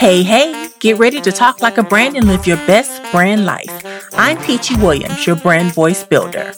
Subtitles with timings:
[0.00, 3.68] Hey, hey, get ready to talk like a brand and live your best brand life.
[4.14, 6.54] I'm Peachy Williams, your brand voice builder.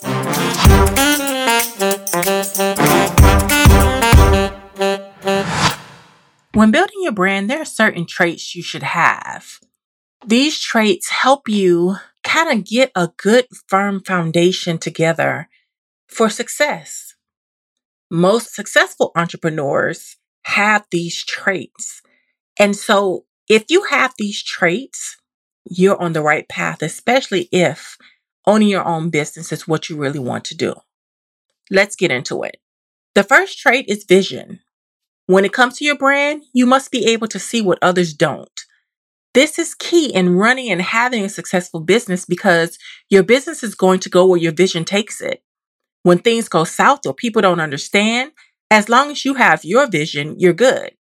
[6.55, 9.59] When building your brand, there are certain traits you should have.
[10.25, 15.49] These traits help you kind of get a good, firm foundation together
[16.07, 17.17] for success.
[18.09, 22.03] Most successful entrepreneurs have these traits.
[22.57, 25.19] And so if you have these traits,
[25.67, 27.99] you're on the right path, especially if
[28.47, 30.75] owning your own business is what you really want to do.
[31.71, 32.56] Let's get into it.
[33.15, 34.61] The first trait is vision.
[35.27, 38.48] When it comes to your brand, you must be able to see what others don't.
[39.34, 42.78] This is key in running and having a successful business because
[43.11, 45.42] your business is going to go where your vision takes it.
[46.05, 48.33] When things go south or people don't understand,
[48.70, 50.92] as long as you have your vision, you're good.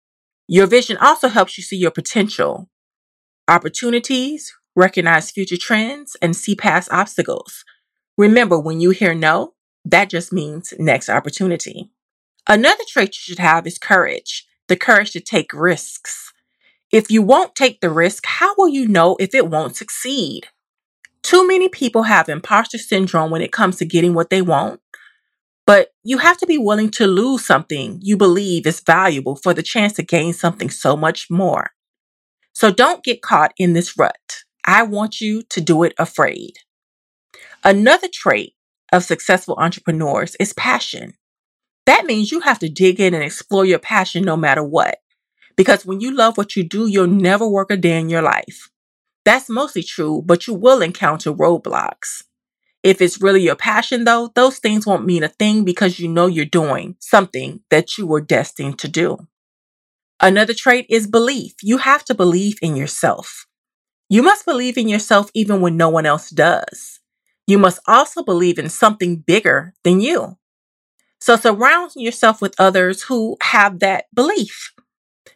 [0.53, 2.69] Your vision also helps you see your potential,
[3.47, 7.65] opportunities, recognize future trends, and see past obstacles.
[8.19, 11.93] Remember, when you hear no, that just means next opportunity.
[12.49, 16.33] Another trait you should have is courage, the courage to take risks.
[16.91, 20.49] If you won't take the risk, how will you know if it won't succeed?
[21.23, 24.81] Too many people have imposter syndrome when it comes to getting what they want.
[25.71, 29.63] But you have to be willing to lose something you believe is valuable for the
[29.63, 31.71] chance to gain something so much more.
[32.53, 34.43] So don't get caught in this rut.
[34.65, 36.55] I want you to do it afraid.
[37.63, 38.55] Another trait
[38.91, 41.15] of successful entrepreneurs is passion.
[41.87, 44.99] That means you have to dig in and explore your passion no matter what.
[45.57, 48.71] Because when you love what you do, you'll never work a day in your life.
[49.25, 52.25] That's mostly true, but you will encounter roadblocks.
[52.83, 56.27] If it's really your passion, though, those things won't mean a thing because you know
[56.27, 59.27] you're doing something that you were destined to do.
[60.21, 61.55] Another trait is belief.
[61.63, 63.47] You have to believe in yourself.
[64.09, 67.01] You must believe in yourself even when no one else does.
[67.47, 70.37] You must also believe in something bigger than you.
[71.21, 74.73] So surround yourself with others who have that belief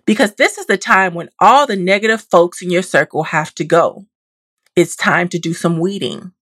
[0.07, 3.65] because this is the time when all the negative folks in your circle have to
[3.65, 4.07] go.
[4.77, 6.33] It's time to do some weeding.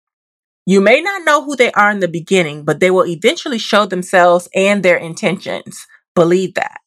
[0.64, 3.84] You may not know who they are in the beginning, but they will eventually show
[3.84, 5.86] themselves and their intentions.
[6.14, 6.78] Believe that.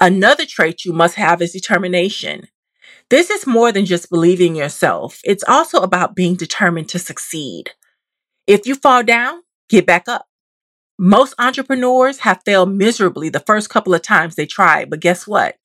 [0.00, 2.46] Another trait you must have is determination.
[3.10, 5.18] This is more than just believing yourself.
[5.24, 7.70] It's also about being determined to succeed.
[8.46, 10.26] If you fall down, get back up.
[10.98, 15.56] Most entrepreneurs have failed miserably the first couple of times they tried, but guess what?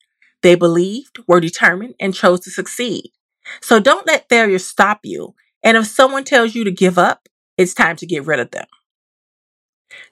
[0.42, 3.10] They believed, were determined, and chose to succeed.
[3.60, 5.34] So don't let failure stop you.
[5.64, 8.66] And if someone tells you to give up, it's time to get rid of them.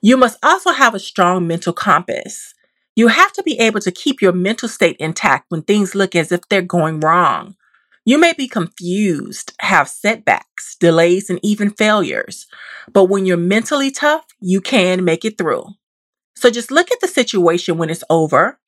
[0.00, 2.54] You must also have a strong mental compass.
[2.96, 6.32] You have to be able to keep your mental state intact when things look as
[6.32, 7.56] if they're going wrong.
[8.04, 12.46] You may be confused, have setbacks, delays, and even failures.
[12.92, 15.66] But when you're mentally tough, you can make it through.
[16.34, 18.58] So just look at the situation when it's over,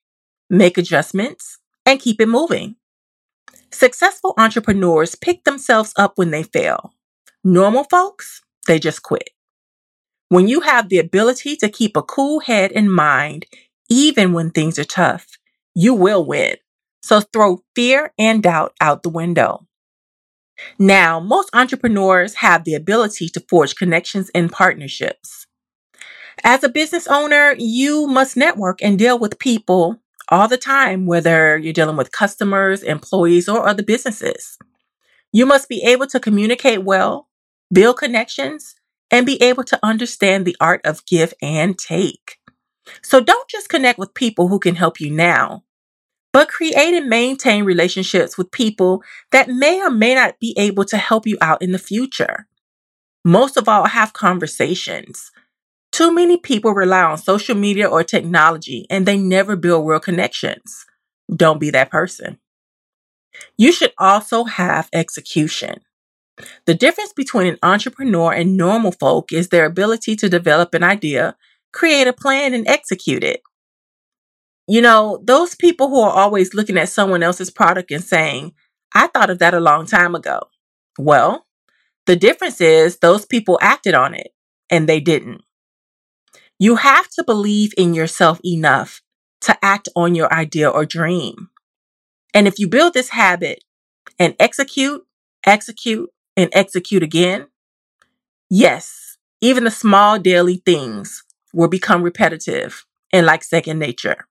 [0.49, 2.77] make adjustments, and keep it moving.
[3.75, 6.95] Successful entrepreneurs pick themselves up when they fail.
[7.43, 9.31] Normal folks, they just quit.
[10.29, 13.47] When you have the ability to keep a cool head and mind,
[13.91, 15.27] even when things are tough,
[15.75, 16.55] you will win.
[17.03, 19.67] So throw fear and doubt out the window.
[20.79, 25.49] Now, most entrepreneurs have the ability to forge connections and partnerships.
[26.45, 31.59] As a business owner, you must network and deal with people all the time, whether
[31.59, 34.59] you're dealing with customers, employees, or other businesses.
[35.33, 37.29] You must be able to communicate well,
[37.73, 38.75] build connections,
[39.11, 42.39] and be able to understand the art of give and take.
[43.03, 45.65] So don't just connect with people who can help you now,
[46.33, 50.97] but create and maintain relationships with people that may or may not be able to
[50.97, 52.47] help you out in the future.
[53.25, 55.31] Most of all, have conversations.
[55.95, 60.85] Too many people rely on social media or technology and they never build real connections.
[61.33, 62.41] Don't be that person.
[63.57, 65.83] You should also have execution.
[66.67, 71.37] The difference between an entrepreneur and normal folk is their ability to develop an idea,
[71.73, 73.41] create a plan, and execute it.
[74.67, 78.55] You know, those people who are always looking at someone else's product and saying,
[78.97, 80.41] I thought of that a long time ago.
[80.99, 81.47] Well,
[82.07, 84.33] the difference is those people acted on it
[84.69, 85.43] and they didn't.
[86.59, 89.03] You have to believe in yourself enough
[89.43, 91.51] to act on your idea or dream.
[92.33, 93.65] And if you build this habit
[94.19, 95.05] and execute,
[95.47, 97.47] execute, and execute again,
[98.51, 101.23] yes, even the small daily things
[101.53, 104.27] will become repetitive and like second nature.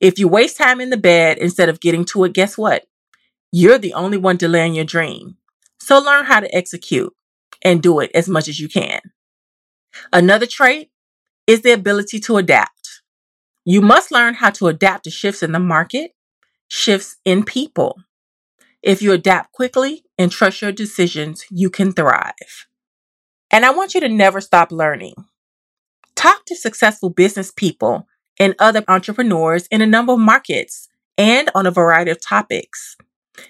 [0.00, 2.84] If you waste time in the bed instead of getting to it, guess what?
[3.50, 5.36] You're the only one delaying your dream.
[5.80, 7.12] So learn how to execute
[7.64, 9.00] and do it as much as you can.
[10.12, 10.90] Another trait
[11.52, 13.02] is the ability to adapt.
[13.66, 16.12] You must learn how to adapt to shifts in the market,
[16.68, 18.00] shifts in people.
[18.82, 22.66] If you adapt quickly and trust your decisions, you can thrive.
[23.50, 25.14] And I want you to never stop learning.
[26.14, 28.08] Talk to successful business people
[28.40, 30.88] and other entrepreneurs in a number of markets
[31.18, 32.96] and on a variety of topics.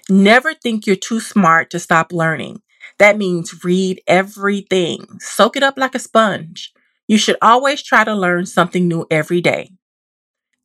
[0.09, 2.61] Never think you're too smart to stop learning.
[2.99, 6.73] That means read everything, soak it up like a sponge.
[7.07, 9.71] You should always try to learn something new every day.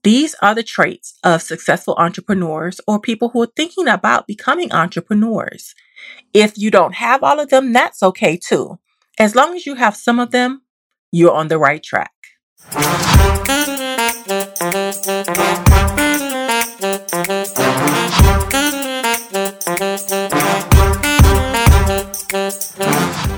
[0.04, 5.74] These are the traits of successful entrepreneurs or people who are thinking about becoming entrepreneurs.
[6.32, 8.78] If you don't have all of them, that's okay too.
[9.18, 10.62] As long as you have some of them,
[11.10, 12.12] you're on the right track.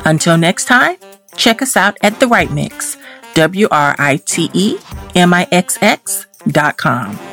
[0.04, 0.96] Until next time,
[1.40, 3.00] check us out at The Write Mixx,
[3.32, 4.76] W R I T E
[5.16, 7.29] M I X X dot com.